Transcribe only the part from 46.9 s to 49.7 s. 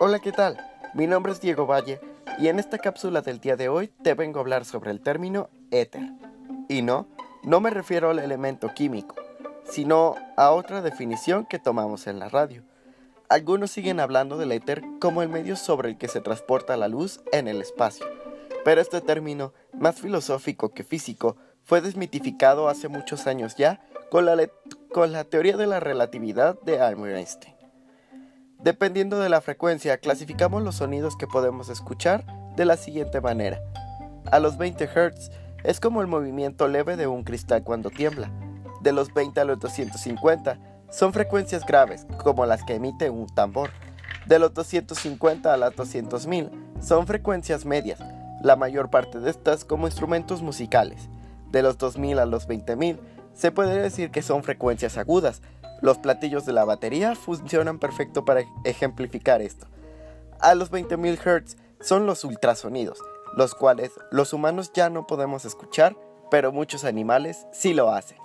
frecuencias medias, la mayor parte de estas